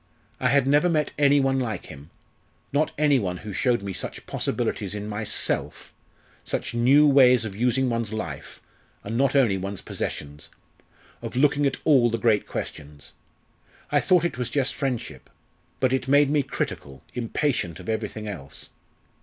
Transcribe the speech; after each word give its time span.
I 0.39 0.47
had 0.49 0.65
never 0.65 0.89
met 0.89 1.11
any 1.19 1.39
one 1.39 1.59
like 1.59 1.85
him 1.85 2.09
not 2.73 2.91
any 2.97 3.19
one 3.19 3.37
who 3.37 3.53
showed 3.53 3.83
me 3.83 3.93
such 3.93 4.25
possibilities 4.25 4.95
in 4.95 5.05
myself 5.07 5.93
such 6.43 6.73
new 6.73 7.05
ways 7.05 7.45
of 7.45 7.55
using 7.55 7.87
one's 7.87 8.11
life, 8.11 8.61
and 9.03 9.15
not 9.15 9.35
only 9.35 9.59
one's 9.59 9.83
possessions 9.83 10.49
of 11.21 11.35
looking 11.35 11.67
at 11.67 11.77
all 11.83 12.09
the 12.09 12.17
great 12.17 12.47
questions. 12.47 13.13
I 13.91 13.99
thought 13.99 14.25
it 14.25 14.39
was 14.39 14.49
just 14.49 14.73
friendship, 14.73 15.29
but 15.79 15.93
it 15.93 16.07
made 16.07 16.31
me 16.31 16.41
critical, 16.41 17.03
impatient 17.13 17.79
of 17.79 17.87
everything 17.87 18.27
else. 18.27 18.69